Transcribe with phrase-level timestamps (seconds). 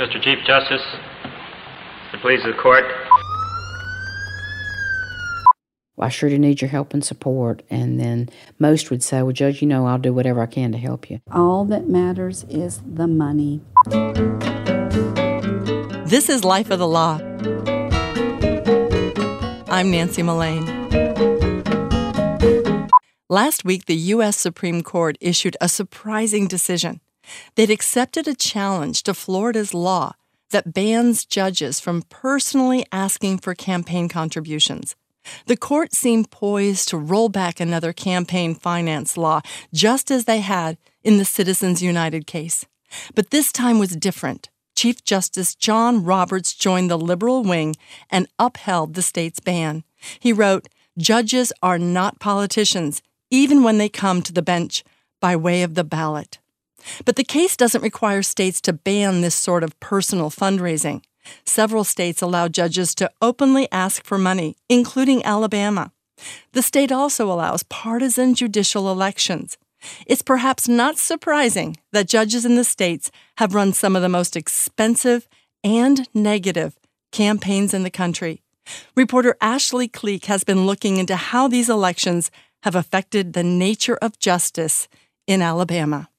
[0.00, 0.18] Mr.
[0.22, 0.80] Chief Justice,
[2.10, 2.86] the please of the court.
[5.94, 7.62] Well, I sure do need your help and support.
[7.68, 10.78] And then most would say, Well, Judge, you know, I'll do whatever I can to
[10.78, 11.20] help you.
[11.30, 13.60] All that matters is the money.
[16.06, 17.18] This is Life of the Law.
[19.68, 20.64] I'm Nancy Mullane.
[23.28, 24.38] Last week, the U.S.
[24.38, 27.02] Supreme Court issued a surprising decision.
[27.54, 30.14] They'd accepted a challenge to Florida's law
[30.50, 34.96] that bans judges from personally asking for campaign contributions.
[35.46, 40.78] The court seemed poised to roll back another campaign finance law, just as they had
[41.02, 42.66] in the Citizens United case.
[43.14, 44.48] But this time was different.
[44.74, 47.76] Chief Justice John Roberts joined the liberal wing
[48.10, 49.84] and upheld the state's ban.
[50.18, 54.82] He wrote, Judges are not politicians, even when they come to the bench
[55.20, 56.39] by way of the ballot.
[57.04, 61.02] But the case doesn't require states to ban this sort of personal fundraising.
[61.44, 65.92] Several states allow judges to openly ask for money, including Alabama.
[66.52, 69.56] The state also allows partisan judicial elections.
[70.06, 74.36] It's perhaps not surprising that judges in the states have run some of the most
[74.36, 75.26] expensive
[75.64, 76.78] and negative
[77.12, 78.42] campaigns in the country.
[78.94, 82.30] Reporter Ashley Cleek has been looking into how these elections
[82.62, 84.86] have affected the nature of justice
[85.26, 86.09] in Alabama.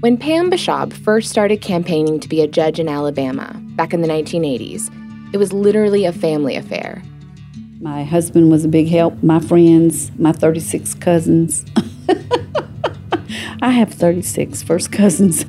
[0.00, 4.08] When Pam Baschab first started campaigning to be a judge in Alabama back in the
[4.08, 4.88] 1980s,
[5.34, 7.02] it was literally a family affair.
[7.82, 11.66] My husband was a big help, my friends, my 36 cousins.
[13.60, 15.44] I have 36 first cousins.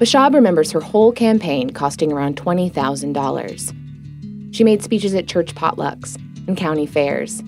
[0.00, 4.52] Baschab remembers her whole campaign costing around $20,000.
[4.52, 6.16] She made speeches at church potlucks
[6.48, 7.40] and county fairs.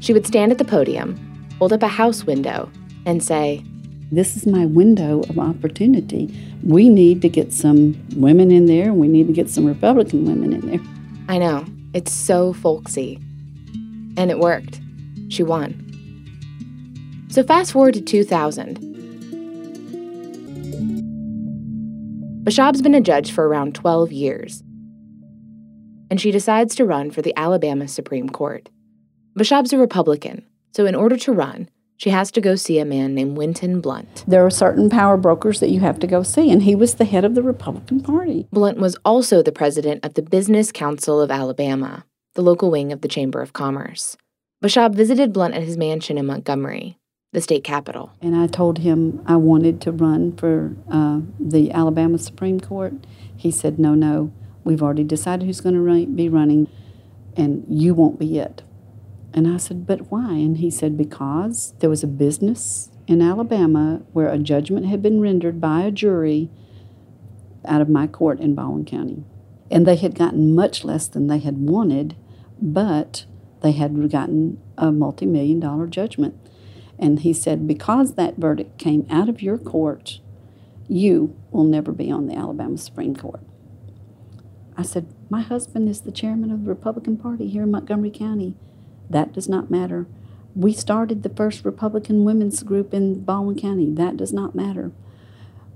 [0.00, 1.27] She would stand at the podium,
[1.58, 2.70] hold up a house window,
[3.06, 3.64] and say,
[4.10, 6.34] this is my window of opportunity.
[6.62, 10.24] We need to get some women in there, and we need to get some Republican
[10.24, 10.80] women in there.
[11.28, 11.66] I know.
[11.94, 13.18] It's so folksy.
[14.16, 14.80] And it worked.
[15.28, 15.84] She won.
[17.30, 18.78] So fast forward to 2000.
[22.44, 24.62] Baschab's been a judge for around 12 years.
[26.10, 28.70] And she decides to run for the Alabama Supreme Court.
[29.38, 31.68] Baschab's a Republican, so in order to run,
[31.98, 34.24] she has to go see a man named Winton Blount.
[34.28, 37.04] There are certain power brokers that you have to go see, and he was the
[37.04, 38.46] head of the Republican Party.
[38.52, 43.00] Blount was also the president of the Business Council of Alabama, the local wing of
[43.00, 44.16] the Chamber of Commerce.
[44.60, 46.98] Baschab visited Blount at his mansion in Montgomery,
[47.32, 48.12] the state capital.
[48.22, 52.94] And I told him I wanted to run for uh, the Alabama Supreme Court.
[53.36, 56.68] He said, No, no, we've already decided who's going to be running,
[57.36, 58.62] and you won't be it.
[59.38, 60.32] And I said, But why?
[60.32, 65.20] And he said, Because there was a business in Alabama where a judgment had been
[65.20, 66.50] rendered by a jury
[67.64, 69.22] out of my court in Baldwin County.
[69.70, 72.16] And they had gotten much less than they had wanted,
[72.60, 73.26] but
[73.62, 76.34] they had gotten a multi million dollar judgment.
[76.98, 80.18] And he said, Because that verdict came out of your court,
[80.88, 83.42] you will never be on the Alabama Supreme Court.
[84.76, 88.56] I said, My husband is the chairman of the Republican Party here in Montgomery County.
[89.10, 90.06] That does not matter.
[90.54, 93.90] We started the first Republican women's group in Baldwin County.
[93.90, 94.92] That does not matter.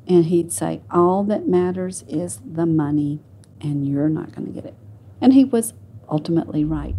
[0.08, 3.20] And he'd say, All that matters is the money,
[3.60, 4.74] and you're not going to get it.
[5.20, 5.72] And he was
[6.08, 6.96] ultimately right.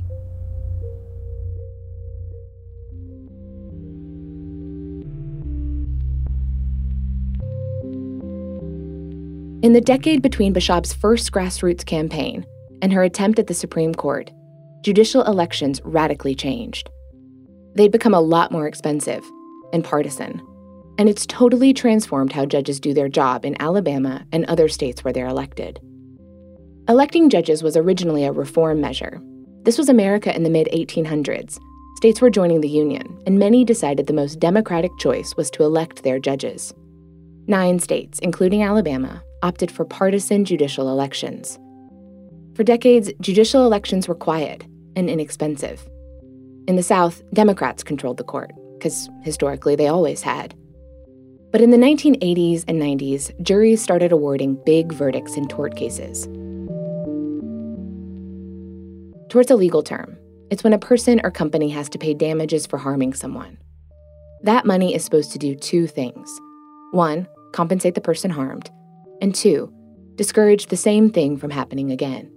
[9.62, 12.46] In the decade between Baschab's first grassroots campaign
[12.82, 14.30] and her attempt at the Supreme Court,
[14.84, 16.90] judicial elections radically changed.
[17.76, 19.24] They'd become a lot more expensive
[19.72, 20.46] and partisan,
[20.98, 25.14] and it's totally transformed how judges do their job in Alabama and other states where
[25.14, 25.80] they're elected.
[26.90, 29.22] Electing judges was originally a reform measure.
[29.62, 31.58] This was America in the mid 1800s.
[31.96, 36.04] States were joining the Union, and many decided the most democratic choice was to elect
[36.04, 36.74] their judges.
[37.48, 41.58] Nine states, including Alabama, opted for partisan judicial elections.
[42.56, 45.88] For decades, judicial elections were quiet, and inexpensive.
[46.68, 50.56] In the South, Democrats controlled the court, because historically they always had.
[51.52, 56.28] But in the 1980s and 90s, juries started awarding big verdicts in tort cases.
[59.30, 60.18] Tort's a legal term.
[60.50, 63.58] It's when a person or company has to pay damages for harming someone.
[64.44, 66.40] That money is supposed to do two things
[66.92, 68.70] one, compensate the person harmed,
[69.22, 69.74] and two,
[70.16, 72.32] discourage the same thing from happening again.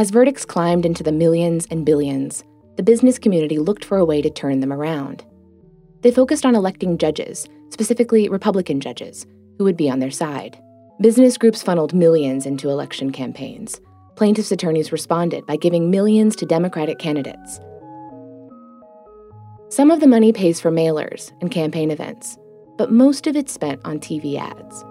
[0.00, 2.42] As verdicts climbed into the millions and billions,
[2.76, 5.22] the business community looked for a way to turn them around.
[6.00, 9.26] They focused on electing judges, specifically Republican judges,
[9.58, 10.58] who would be on their side.
[11.02, 13.78] Business groups funneled millions into election campaigns.
[14.16, 17.60] Plaintiffs' attorneys responded by giving millions to Democratic candidates.
[19.68, 22.38] Some of the money pays for mailers and campaign events,
[22.78, 24.82] but most of it's spent on TV ads.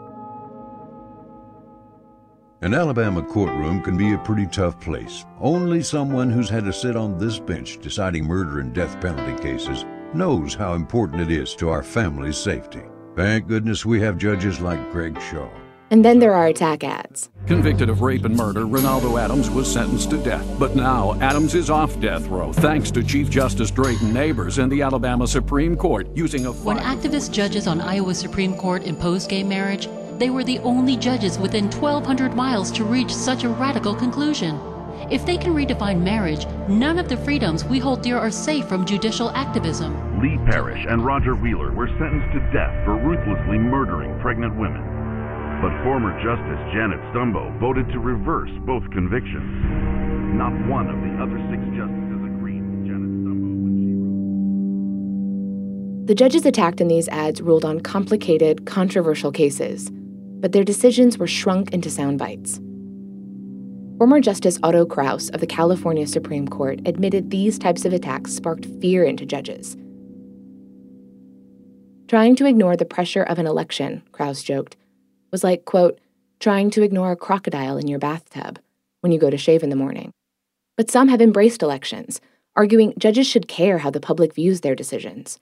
[2.62, 5.26] An Alabama courtroom can be a pretty tough place.
[5.40, 9.86] Only someone who's had to sit on this bench deciding murder and death penalty cases
[10.14, 12.82] knows how important it is to our family's safety.
[13.16, 15.50] Thank goodness we have judges like Greg Shaw.
[15.92, 17.30] And then there are attack ads.
[17.48, 20.46] Convicted of rape and murder, Ronaldo Adams was sentenced to death.
[20.60, 24.82] But now, Adams is off death row thanks to Chief Justice Drayton Nabers and the
[24.82, 26.52] Alabama Supreme Court using a.
[26.52, 29.88] When activist judges on Iowa Supreme Court imposed gay marriage,
[30.20, 34.60] they were the only judges within 1,200 miles to reach such a radical conclusion.
[35.10, 38.86] If they can redefine marriage, none of the freedoms we hold dear are safe from
[38.86, 40.22] judicial activism.
[40.22, 44.84] Lee Parrish and Roger Wheeler were sentenced to death for ruthlessly murdering pregnant women.
[45.62, 49.50] But former Justice Janet Stumbo voted to reverse both convictions.
[50.36, 53.96] Not one of the other six justices agreed with Janet Stumbo when she
[56.04, 56.08] wrote.
[56.08, 59.90] The judges attacked in these ads ruled on complicated, controversial cases,
[60.40, 62.60] but their decisions were shrunk into sound bites.
[63.98, 68.66] Former Justice Otto Kaus of the California Supreme Court admitted these types of attacks sparked
[68.80, 69.76] fear into judges.
[72.08, 74.78] Trying to ignore the pressure of an election, Kaus joked,
[75.32, 76.00] was like, quote,
[76.40, 78.60] trying to ignore a crocodile in your bathtub
[79.02, 80.12] when you go to shave in the morning.
[80.78, 82.22] But some have embraced elections,
[82.56, 85.40] arguing judges should care how the public views their decisions.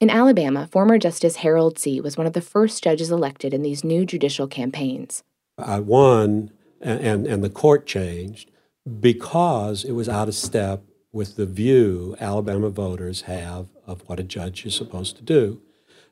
[0.00, 2.00] In Alabama, former Justice Harold See.
[2.00, 5.22] was one of the first judges elected in these new judicial campaigns.
[5.58, 6.50] I won,
[6.80, 8.50] and, and, the court changed
[8.98, 10.82] because it was out of step
[11.12, 15.60] with the view Alabama voters have of what a judge is supposed to do.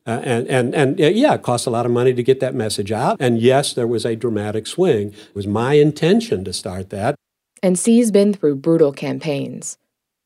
[0.06, 2.92] Uh, and, and, and yeah, it cost a lot of money to get that message
[2.92, 3.16] out.
[3.18, 5.12] And yes, there was a dramatic swing.
[5.12, 7.14] It was my intention to start that.
[7.62, 9.78] And See's been through brutal campaigns.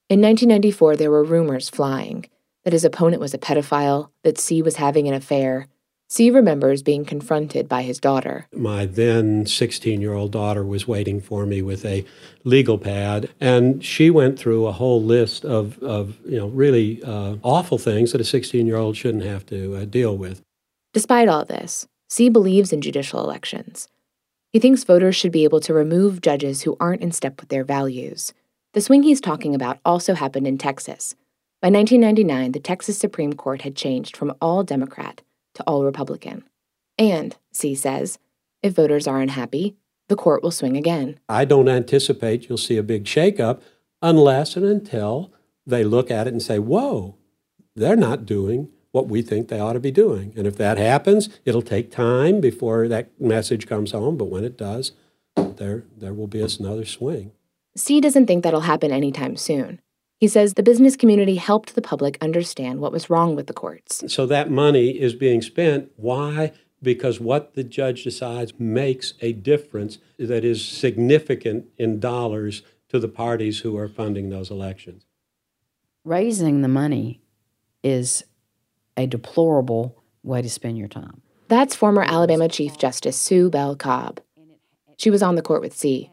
[0.08, 2.26] In 1994, there were rumors flying
[2.64, 5.68] that his opponent was a pedophile, that See was having an affair.
[6.08, 8.46] See remembers being confronted by his daughter.
[8.52, 12.04] My then 16 year old daughter was waiting for me with a
[12.44, 17.36] legal pad, and she went through a whole list of, of you know, really uh,
[17.42, 20.42] awful things that a 16 year old shouldn't have to uh, deal with.
[20.92, 23.88] Despite all this, See believes in judicial elections.
[24.52, 27.64] He thinks voters should be able to remove judges who aren't in step with their
[27.64, 28.34] values.
[28.74, 31.14] The swing he's talking about also happened in Texas.
[31.62, 35.22] By 1999, the Texas Supreme Court had changed from all Democrat
[35.54, 36.42] to all Republican.
[36.98, 38.18] And, See says,
[38.64, 39.76] if voters are unhappy,
[40.08, 41.20] the court will swing again.
[41.28, 43.60] I don't anticipate you'll see a big shakeup
[44.02, 45.32] unless and until
[45.64, 47.14] they look at it and say, whoa,
[47.76, 50.32] they're not doing what we think they ought to be doing.
[50.36, 54.58] And if that happens, it'll take time before that message comes home, but when it
[54.58, 54.90] does,
[55.36, 57.30] there, there will be another swing.
[57.76, 59.80] See doesn't think that'll happen anytime soon.
[60.22, 64.04] He says the business community helped the public understand what was wrong with the courts.
[64.06, 65.90] So that money is being spent.
[65.96, 66.52] Why?
[66.80, 73.08] Because what the judge decides makes a difference that is significant in dollars to the
[73.08, 75.06] parties who are funding those elections.
[76.04, 77.20] Raising the money
[77.82, 78.22] is
[78.96, 81.20] a deplorable way to spend your time.
[81.48, 84.20] That's former Alabama Chief Justice Sue Bell Cobb.
[84.98, 86.12] She was on the court with See.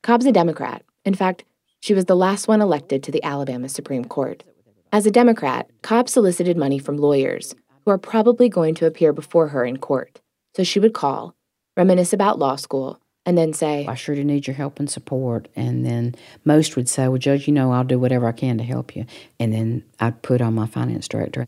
[0.00, 0.84] Cobb's a Democrat.
[1.04, 1.42] In fact,
[1.80, 4.44] she was the last one elected to the Alabama Supreme Court.
[4.92, 9.48] As a Democrat, Cobb solicited money from lawyers who are probably going to appear before
[9.48, 10.20] her in court.
[10.54, 11.34] So she would call,
[11.76, 15.48] reminisce about law school, and then say, I sure do need your help and support.
[15.56, 18.64] And then most would say, Well, Judge, you know, I'll do whatever I can to
[18.64, 19.06] help you.
[19.38, 21.46] And then I'd put on my finance director.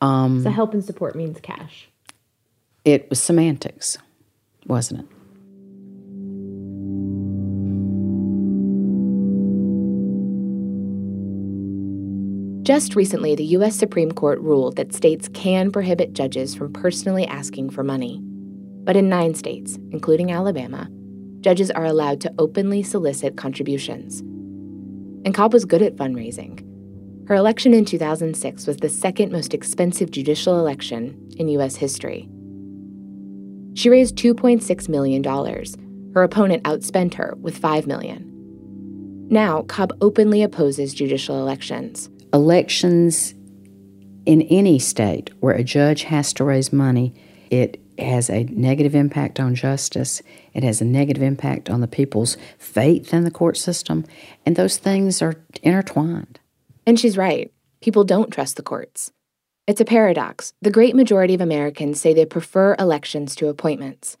[0.00, 1.88] Um, so help and support means cash.
[2.84, 3.98] It was semantics,
[4.66, 5.06] wasn't it?
[12.62, 13.74] Just recently, the U.S.
[13.74, 18.20] Supreme Court ruled that states can prohibit judges from personally asking for money.
[18.84, 20.88] But in nine states, including Alabama,
[21.40, 24.20] judges are allowed to openly solicit contributions.
[25.24, 26.66] And Cobb was good at fundraising.
[27.28, 31.76] Her election in 2006 was the second most expensive judicial election in U.S.
[31.76, 32.28] history.
[33.74, 35.24] She raised $2.6 million.
[36.12, 38.26] Her opponent outspent her with 5 million.
[39.30, 42.10] Now, Cobb openly opposes judicial elections.
[42.32, 43.34] Elections
[44.26, 47.14] in any state where a judge has to raise money,
[47.50, 50.22] it has a negative impact on justice.
[50.54, 54.04] It has a negative impact on the people's faith in the court system.
[54.46, 56.40] And those things are intertwined.
[56.86, 57.52] And she's right.
[57.80, 59.12] People don't trust the courts.
[59.66, 60.52] It's a paradox.
[60.62, 64.16] The great majority of Americans say they prefer elections to appointments.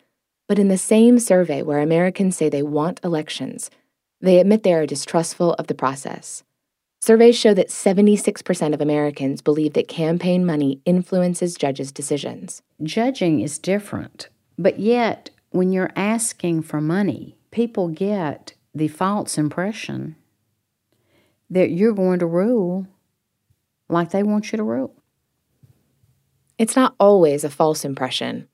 [0.48, 3.70] But in the same survey where Americans say they want elections,
[4.20, 6.42] they admit they are distrustful of the process.
[7.02, 12.60] Surveys show that 76% of Americans believe that campaign money influences judges' decisions.
[12.82, 14.28] Judging is different,
[14.58, 20.14] but yet, when you're asking for money, people get the false impression
[21.48, 22.86] that you're going to rule
[23.88, 24.94] like they want you to rule.
[26.58, 28.46] It's not always a false impression.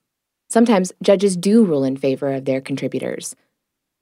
[0.48, 3.34] Sometimes judges do rule in favor of their contributors.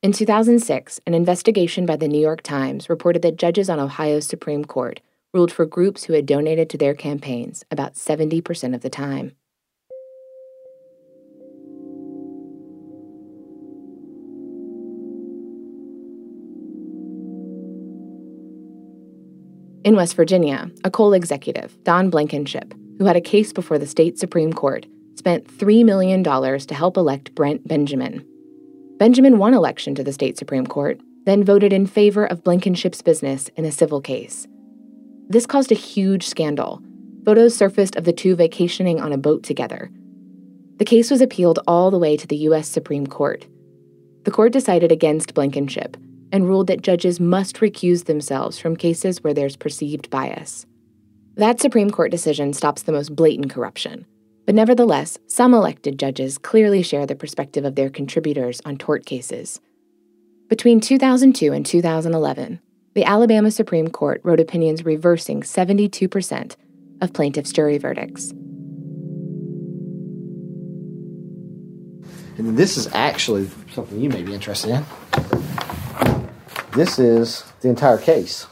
[0.05, 4.63] In 2006, an investigation by the New York Times reported that judges on Ohio's Supreme
[4.67, 5.01] Court
[5.33, 9.33] ruled for groups who had donated to their campaigns about 70% of the time.
[19.87, 24.19] In West Virginia, a coal executive, Don Blankenship, who had a case before the state
[24.19, 24.85] Supreme Court,
[25.15, 28.23] spent $3 million to help elect Brent Benjamin,
[28.99, 33.49] Benjamin won election to the state Supreme Court, then voted in favor of Blankenship's business
[33.57, 34.47] in a civil case.
[35.29, 36.81] This caused a huge scandal.
[37.25, 39.91] Photos surfaced of the two vacationing on a boat together.
[40.77, 42.69] The case was appealed all the way to the U.S.
[42.69, 43.47] Supreme Court.
[44.25, 45.97] The court decided against Blankenship
[46.31, 50.67] and ruled that judges must recuse themselves from cases where there's perceived bias.
[51.37, 54.07] That Supreme Court decision stops the most blatant corruption.
[54.47, 59.61] But nevertheless, some elected judges clearly share the perspective of their contributors on tort cases.
[60.49, 62.61] Between 2002 and 2011,
[62.95, 66.57] the Alabama Supreme Court wrote opinions reversing 72%
[67.01, 68.31] of plaintiffs' jury verdicts.
[72.37, 74.85] And this is actually something you may be interested in.
[76.73, 78.47] This is the entire case.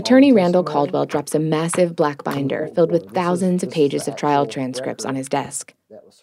[0.00, 4.46] Attorney Randall Caldwell drops a massive black binder filled with thousands of pages of trial
[4.46, 5.74] transcripts on his desk.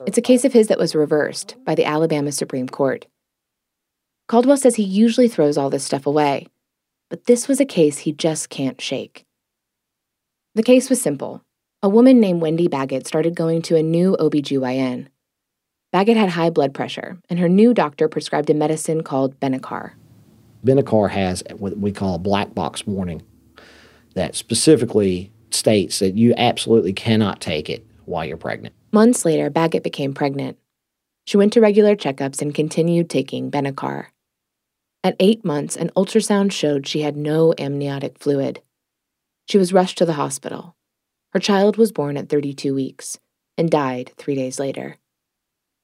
[0.07, 3.05] It's a case of his that was reversed by the Alabama Supreme Court.
[4.27, 6.48] Caldwell says he usually throws all this stuff away,
[7.12, 9.27] but this was a case he just can't shake.
[10.55, 11.43] The case was simple.
[11.84, 15.05] A woman named Wendy Baggett started going to a new OBGYN.
[15.91, 19.91] Baggett had high blood pressure, and her new doctor prescribed a medicine called Benicar.
[20.65, 23.22] Benicar has what we call a black box warning
[24.17, 28.74] that specifically states that you absolutely cannot take it while you're pregnant.
[28.91, 30.57] Months later, Baggett became pregnant.
[31.25, 34.07] She went to regular checkups and continued taking Benicar.
[35.03, 38.62] At eight months, an ultrasound showed she had no amniotic fluid.
[39.47, 40.75] She was rushed to the hospital.
[41.33, 43.19] Her child was born at 32 weeks
[43.57, 44.97] and died three days later.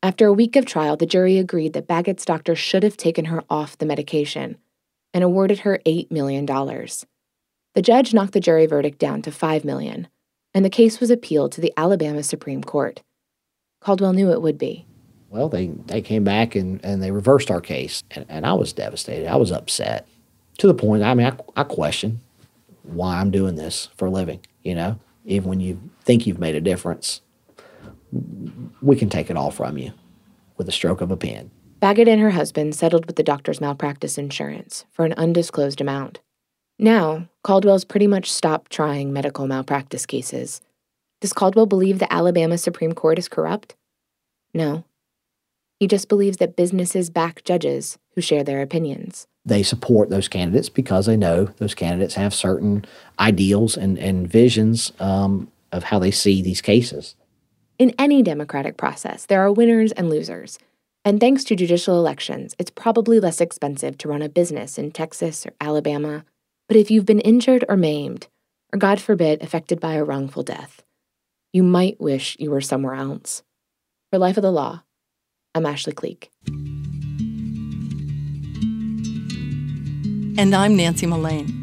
[0.01, 3.43] After a week of trial, the jury agreed that Baggett's doctor should have taken her
[3.49, 4.57] off the medication
[5.13, 6.47] and awarded her $8 million.
[7.75, 10.07] The judge knocked the jury verdict down to 5 million,
[10.53, 13.01] and the case was appealed to the Alabama Supreme Court.
[13.81, 14.85] Caldwell knew it would be.
[15.29, 18.73] Well, they, they came back and, and they reversed our case, and, and I was
[18.73, 19.27] devastated.
[19.27, 20.07] I was upset
[20.59, 22.19] to the point, I mean, I, I question
[22.83, 24.99] why I'm doing this for a living, you know?
[25.25, 27.21] Even when you think you've made a difference,
[28.81, 29.93] we can take it all from you
[30.57, 31.49] with a stroke of a pen.
[31.79, 36.19] Baggett and her husband settled with the doctor's malpractice insurance for an undisclosed amount.
[36.79, 40.61] Now, Caldwell's pretty much stopped trying medical malpractice cases.
[41.21, 43.75] Does Caldwell believe the Alabama Supreme Court is corrupt?
[44.53, 44.83] No.
[45.79, 49.27] He just believes that businesses back judges who share their opinions.
[49.45, 52.85] They support those candidates because they know those candidates have certain
[53.19, 57.15] ideals and, and visions um, of how they see these cases.
[57.77, 60.59] In any democratic process, there are winners and losers.
[61.03, 65.45] And thanks to judicial elections, it's probably less expensive to run a business in Texas
[65.45, 66.23] or Alabama
[66.67, 68.27] but if you've been injured or maimed,
[68.73, 70.83] or God forbid, affected by a wrongful death,
[71.51, 73.43] you might wish you were somewhere else.
[74.11, 74.83] For Life of the Law,
[75.53, 76.31] I'm Ashley Cleek.
[80.35, 81.59] And I'm Nancy Mullane.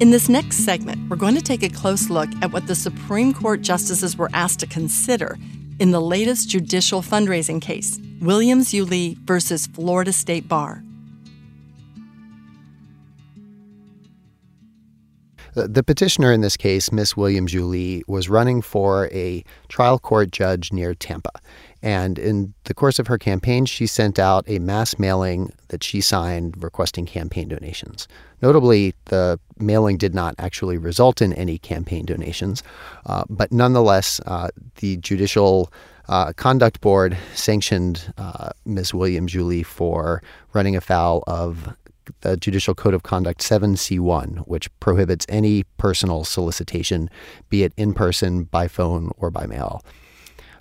[0.00, 3.34] In this next segment, we're going to take a close look at what the Supreme
[3.34, 5.36] Court justices were asked to consider
[5.78, 10.82] in the latest judicial fundraising case, Williams Yulee versus Florida State Bar.
[15.54, 20.72] The petitioner in this case, Miss Williams Yulee, was running for a trial court judge
[20.72, 21.32] near Tampa.
[21.82, 26.00] And in the course of her campaign, she sent out a mass mailing that she
[26.00, 28.06] signed requesting campaign donations.
[28.42, 32.62] Notably, the mailing did not actually result in any campaign donations,
[33.06, 35.72] uh, but nonetheless, uh, the Judicial
[36.08, 38.92] uh, Conduct Board sanctioned uh, Ms.
[38.92, 41.74] Williams Yulee for running afoul of
[42.20, 47.10] the Judicial Code of Conduct 7C1, which prohibits any personal solicitation,
[47.48, 49.84] be it in person, by phone, or by mail.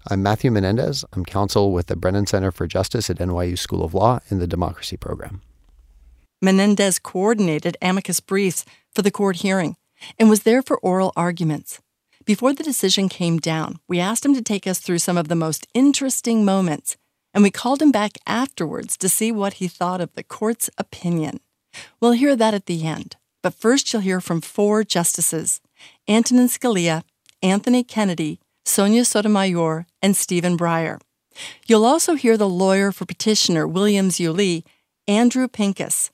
[0.09, 1.05] I'm Matthew Menendez.
[1.13, 4.47] I'm counsel with the Brennan Center for Justice at NYU School of Law in the
[4.47, 5.41] Democracy Program.
[6.41, 8.63] Menendez coordinated amicus briefs
[8.93, 9.75] for the court hearing
[10.17, 11.81] and was there for oral arguments.
[12.25, 15.35] Before the decision came down, we asked him to take us through some of the
[15.35, 16.95] most interesting moments,
[17.39, 21.39] and we called him back afterwards to see what he thought of the court's opinion.
[22.01, 25.61] We'll hear that at the end, but first you'll hear from four justices
[26.05, 27.03] Antonin Scalia,
[27.41, 30.99] Anthony Kennedy, Sonia Sotomayor, and Stephen Breyer.
[31.65, 34.65] You'll also hear the lawyer for petitioner Williams Yulee,
[35.07, 36.11] Andrew Pincus.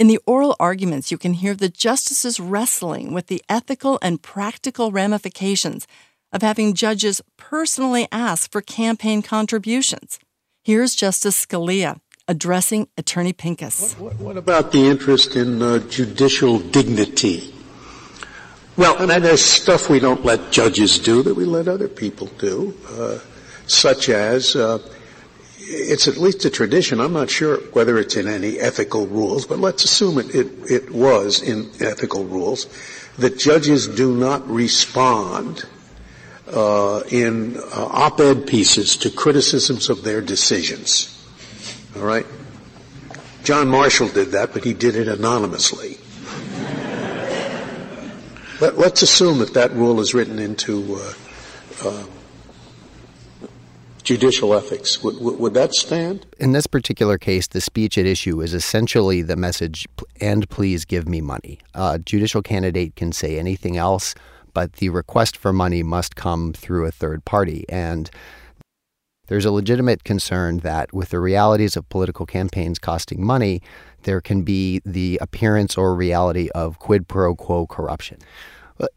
[0.00, 4.90] In the oral arguments, you can hear the justices wrestling with the ethical and practical
[4.90, 5.86] ramifications
[6.32, 10.18] of having judges personally ask for campaign contributions.
[10.66, 13.92] Here's Justice Scalia addressing Attorney Pincus.
[13.92, 17.54] What, what, what about the interest in uh, judicial dignity?
[18.76, 22.74] Well, and there's stuff we don't let judges do that we let other people do,
[22.90, 23.20] uh,
[23.68, 24.80] such as uh,
[25.60, 27.00] it's at least a tradition.
[27.00, 30.90] I'm not sure whether it's in any ethical rules, but let's assume it, it, it
[30.90, 32.66] was in ethical rules
[33.18, 35.64] that judges do not respond
[36.52, 41.12] uh, in uh, op-ed pieces to criticisms of their decisions.
[41.96, 42.26] All right.
[43.42, 45.98] John Marshall did that, but he did it anonymously.
[48.60, 51.12] Let, us assume that that rule is written into uh,
[51.84, 52.06] uh
[54.06, 55.02] judicial ethics.
[55.02, 56.26] Would, that stand?
[56.38, 59.86] In this particular case, the speech at issue is essentially the message,
[60.20, 61.58] and please give me money.
[61.74, 64.14] A judicial candidate can say anything else,
[64.56, 67.66] but the request for money must come through a third party.
[67.68, 68.10] And
[69.26, 73.60] there's a legitimate concern that with the realities of political campaigns costing money,
[74.04, 78.16] there can be the appearance or reality of quid pro quo corruption.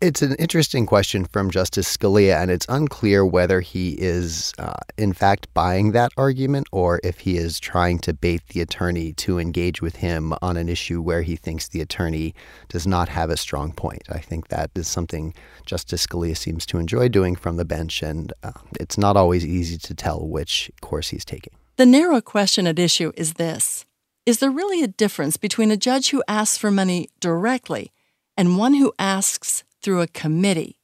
[0.02, 5.14] It's an interesting question from Justice Scalia, and it's unclear whether he is, uh, in
[5.14, 9.82] fact, buying that argument or if he is trying to bait the attorney to engage
[9.82, 12.36] with him on an issue where he thinks the attorney
[12.68, 14.04] does not have a strong point.
[14.10, 15.34] I think that is something
[15.66, 19.78] Justice Scalia seems to enjoy doing from the bench, and uh, it's not always easy
[19.78, 21.54] to tell which course he's taking.
[21.78, 23.86] The narrow question at issue is this
[24.26, 27.94] Is there really a difference between a judge who asks for money directly
[28.36, 30.80] and one who asks through a committee.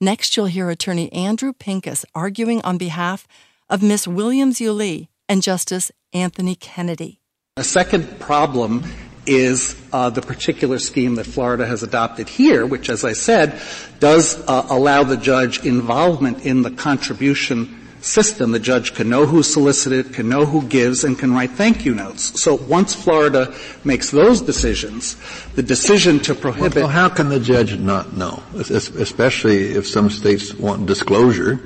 [0.00, 3.26] Next, you'll hear attorney Andrew Pincus arguing on behalf
[3.68, 7.20] of Miss Williams Yulee and Justice Anthony Kennedy.
[7.56, 8.84] A second problem
[9.26, 13.60] is uh, the particular scheme that Florida has adopted here, which, as I said,
[13.98, 18.52] does uh, allow the judge involvement in the contribution system.
[18.52, 21.94] The judge can know who solicited, can know who gives, and can write thank you
[21.94, 22.40] notes.
[22.40, 25.16] So once Florida makes those decisions,
[25.54, 26.76] the decision to prohibit.
[26.76, 28.42] Well, how can the judge not know?
[28.54, 31.60] Especially if some states want disclosure.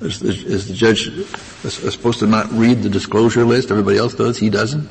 [0.00, 1.10] Is the, is the judge
[1.68, 3.70] supposed to not read the disclosure list?
[3.70, 4.38] Everybody else does.
[4.38, 4.88] He doesn't.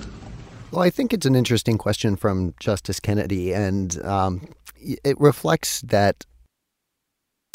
[0.72, 6.26] Well, I think it's an interesting question from Justice Kennedy, and um, it reflects that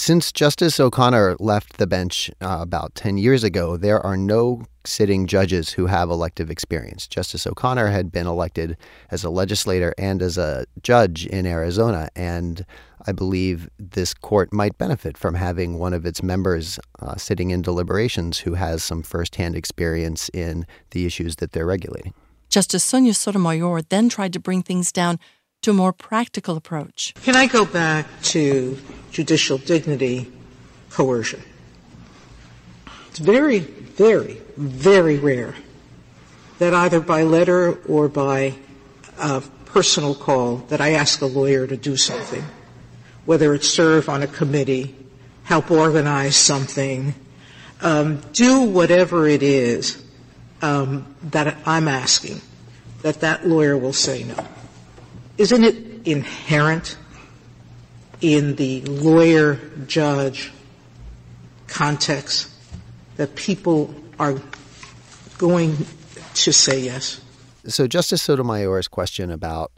[0.05, 5.27] since Justice O'Connor left the bench uh, about 10 years ago, there are no sitting
[5.27, 7.09] judges who have elective experience.
[7.09, 8.77] Justice O'Connor had been elected
[9.11, 12.67] as a legislator and as a judge in Arizona, and
[13.07, 17.63] I believe this court might benefit from having one of its members uh, sitting in
[17.63, 22.13] deliberations who has some firsthand experience in the issues that they're regulating.
[22.51, 25.19] Justice Sonia Sotomayor then tried to bring things down
[25.65, 27.15] to a more practical approach.
[27.23, 28.77] Can I go back to
[29.11, 30.31] judicial dignity
[30.91, 31.41] coercion?
[33.09, 35.55] It's very, very, very rare
[36.59, 38.55] that either by letter or by
[39.19, 42.45] a personal call that I ask a lawyer to do something,
[43.25, 44.95] whether it's serve on a committee,
[45.45, 47.15] help organize something,
[47.81, 50.05] um, do whatever it is
[50.61, 52.43] um, that I'm asking,
[53.01, 54.47] that that lawyer will say no.
[55.37, 56.97] Isn't it inherent
[58.21, 60.53] in the lawyer judge
[61.67, 62.51] context
[63.17, 64.41] that people are
[65.39, 65.77] going
[66.35, 67.21] to say yes?
[67.67, 69.73] So, Justice Sotomayor's question about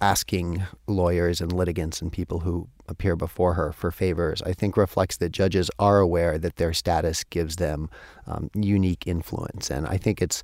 [0.00, 5.16] asking lawyers and litigants and people who appear before her for favors, I think reflects
[5.18, 7.88] that judges are aware that their status gives them
[8.26, 9.70] um, unique influence.
[9.70, 10.42] And I think it's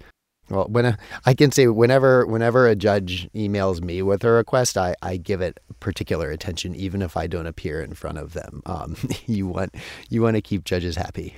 [0.51, 4.77] well, when a, I can say whenever whenever a judge emails me with a request,
[4.77, 8.63] I, I give it particular attention, even if I don't appear in front of them.
[8.67, 9.75] Um, you want
[10.09, 11.35] you want to keep judges happy.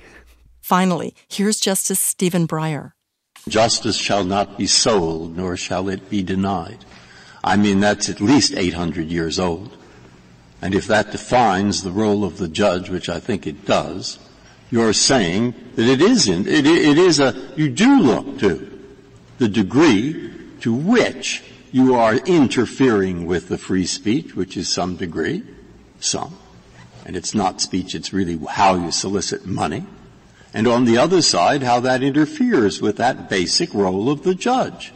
[0.61, 2.91] Finally, here's Justice Stephen Breyer.
[3.47, 6.83] Justice shall not be sold, nor shall it be denied.
[7.43, 9.77] I mean, that's at least 800 years old.
[10.61, 14.19] And if that defines the role of the judge, which I think it does,
[14.69, 16.47] you're saying that it isn't.
[16.47, 18.76] It, it is a, you do look to
[19.37, 25.43] the degree to which you are interfering with the free speech, which is some degree,
[25.99, 26.37] some.
[27.05, 29.85] And it's not speech, it's really how you solicit money.
[30.53, 34.93] And on the other side, how that interferes with that basic role of the judge.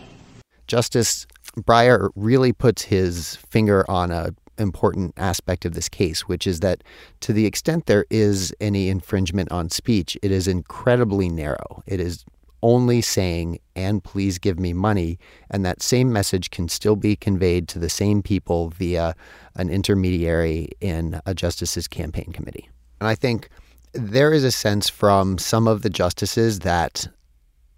[0.65, 1.27] Justice
[1.57, 6.83] Breyer really puts his finger on a important aspect of this case, which is that
[7.19, 11.83] to the extent there is any infringement on speech, it is incredibly narrow.
[11.85, 12.23] It is
[12.63, 15.19] only saying, and please give me money,
[15.49, 19.15] and that same message can still be conveyed to the same people via
[19.55, 22.69] an intermediary in a justice's campaign committee.
[22.99, 23.49] And I think
[23.93, 27.07] there is a sense from some of the justices that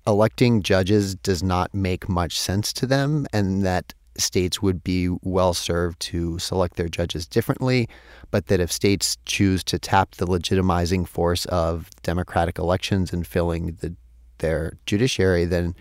[0.06, 5.54] electing judges does not make much sense to them and that states would be well
[5.54, 7.90] served to select their judges differently,
[8.32, 13.78] but that if states choose to tap the legitimizing force of democratic elections and filling
[13.82, 13.96] the,
[14.44, 15.74] their judiciary, then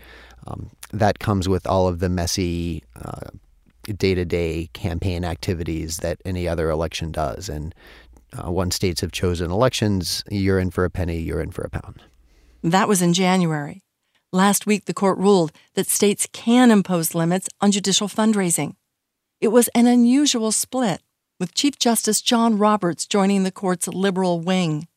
[0.47, 2.83] um, that comes with all of the messy
[3.91, 7.49] day to day campaign activities that any other election does.
[7.49, 7.75] And
[8.33, 11.69] uh, once states have chosen elections, you're in for a penny, you're in for a
[11.69, 12.01] pound.
[12.63, 13.83] That was in January.
[14.31, 18.75] Last week, the court ruled that states can impose limits on judicial fundraising.
[19.39, 21.01] It was an unusual split,
[21.39, 24.87] with Chief Justice John Roberts joining the court's liberal wing.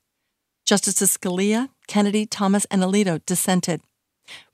[0.65, 3.81] Justices Scalia, Kennedy, Thomas, and Alito dissented.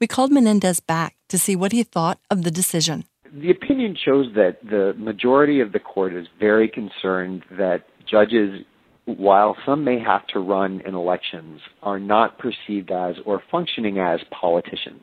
[0.00, 3.04] We called Menendez back to see what he thought of the decision.
[3.32, 8.64] The opinion shows that the majority of the court is very concerned that judges
[9.04, 14.20] while some may have to run in elections, are not perceived as or functioning as
[14.30, 15.02] politicians.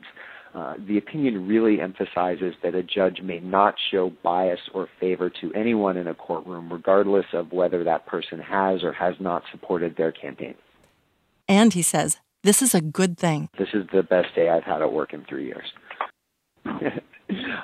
[0.54, 5.52] Uh, the opinion really emphasizes that a judge may not show bias or favor to
[5.54, 10.10] anyone in a courtroom, regardless of whether that person has or has not supported their
[10.10, 10.54] campaign.
[11.50, 13.48] And he says, this is a good thing.
[13.58, 15.66] This is the best day I've had at work in three years.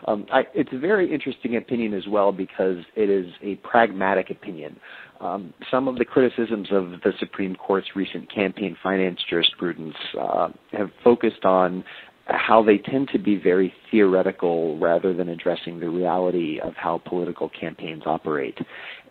[0.09, 4.81] um, I, it's a very interesting opinion as well because it is a pragmatic opinion.
[5.21, 10.91] Um, some of the criticisms of the Supreme Court's recent campaign finance jurisprudence uh, have
[11.05, 11.85] focused on
[12.27, 17.49] how they tend to be very theoretical rather than addressing the reality of how political
[17.49, 18.59] campaigns operate.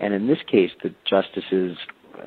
[0.01, 1.77] And in this case, the justices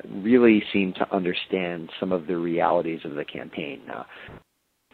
[0.09, 3.81] really seem to understand some of the realities of the campaign.
[3.93, 4.03] Uh,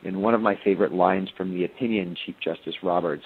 [0.03, 3.23] in one of my favorite lines from the opinion, Chief Justice Roberts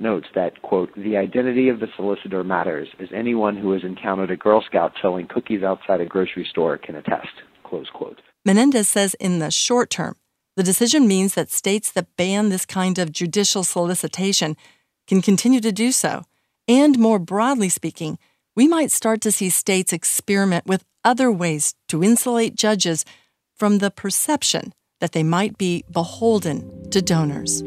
[0.00, 4.36] notes that, quote, the identity of the solicitor matters, as anyone who has encountered a
[4.36, 7.28] Girl Scout selling cookies outside a grocery store can attest,
[7.64, 8.20] close quote.
[8.46, 10.16] Menendez says in the short term,
[10.56, 14.56] the decision means that states that ban this kind of judicial solicitation
[15.06, 16.22] can continue to do so.
[16.68, 18.18] And more broadly speaking,
[18.54, 23.04] we might start to see states experiment with other ways to insulate judges
[23.56, 27.62] from the perception that they might be beholden to donors.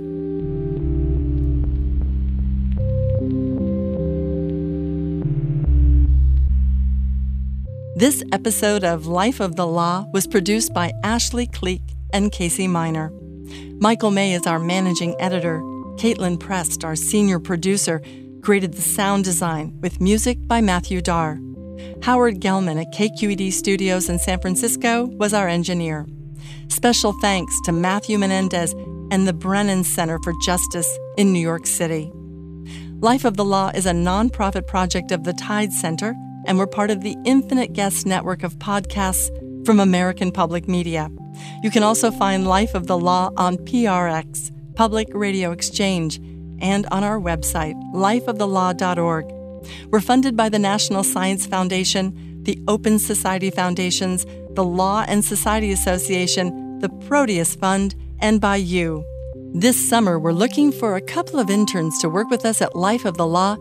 [7.97, 11.81] This episode of Life of the Law was produced by Ashley Cleek
[12.13, 13.09] and Casey Miner.
[13.79, 15.61] Michael May is our managing editor.
[15.95, 18.01] Caitlin Prest, our senior producer,
[18.45, 21.39] created the sound design with music by Matthew Darr.
[22.03, 26.05] Howard Gelman at KQED Studios in San Francisco was our engineer.
[26.67, 28.73] Special thanks to Matthew Menendez
[29.09, 32.11] and the Brennan Center for Justice in New York City.
[32.99, 36.13] Life of the Law is a nonprofit project of the Tide Center,
[36.45, 39.27] and we're part of the Infinite Guest network of podcasts
[39.65, 41.09] from American Public Media.
[41.63, 46.19] You can also find Life of the Law on PRX, Public Radio Exchange,
[46.59, 49.31] and on our website, lifeofthelaw.org.
[49.89, 55.71] We're funded by the National Science Foundation, the Open Society Foundations, the Law and Society
[55.71, 59.03] Association, the Proteus Fund, and by you.
[59.53, 63.05] This summer, we're looking for a couple of interns to work with us at Life
[63.05, 63.55] of the Law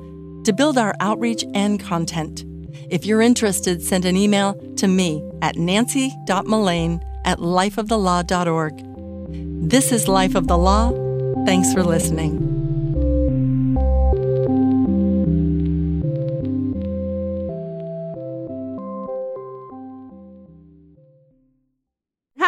[0.44, 2.44] to build our outreach and content.
[2.90, 9.70] If you're interested, send an email to me at nancy.mullane at lifeofthelaw.org.
[9.70, 10.92] This is Life of the Law.
[11.46, 12.53] Thanks for listening.